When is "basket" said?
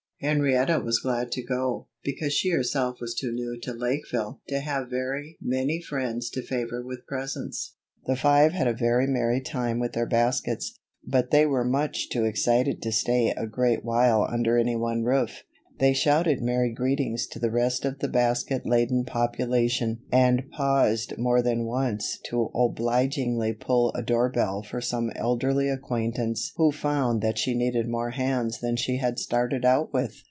18.07-18.67